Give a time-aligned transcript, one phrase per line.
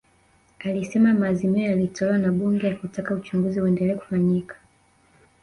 [0.59, 4.55] Alisema maazimio yaliyotolewa na Bunge ya kutaka uchunguzi uendelee kufanyika